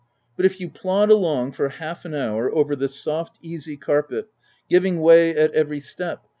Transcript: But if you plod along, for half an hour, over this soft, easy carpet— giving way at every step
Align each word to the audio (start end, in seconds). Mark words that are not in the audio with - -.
But 0.35 0.47
if 0.47 0.59
you 0.59 0.67
plod 0.67 1.11
along, 1.11 1.51
for 1.51 1.69
half 1.69 2.05
an 2.05 2.15
hour, 2.15 2.51
over 2.51 2.75
this 2.75 2.95
soft, 2.95 3.37
easy 3.43 3.77
carpet— 3.77 4.29
giving 4.67 4.99
way 4.99 5.35
at 5.35 5.51
every 5.53 5.79
step 5.79 6.25